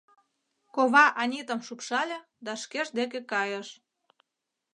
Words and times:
Кова 0.75 1.05
Анитам 1.21 1.59
шупшале 1.67 2.17
да 2.45 2.51
шкеж 2.63 2.87
деке 2.97 3.19
кайыш. 3.31 3.67